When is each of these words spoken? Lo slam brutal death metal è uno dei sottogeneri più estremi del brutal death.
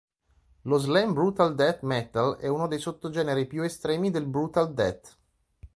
Lo 0.69 0.77
slam 0.83 1.13
brutal 1.13 1.53
death 1.53 1.83
metal 1.83 2.37
è 2.37 2.47
uno 2.47 2.67
dei 2.67 2.79
sottogeneri 2.79 3.45
più 3.45 3.61
estremi 3.61 4.09
del 4.09 4.25
brutal 4.25 4.73
death. 4.73 5.19